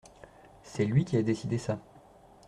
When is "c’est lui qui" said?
0.63-1.15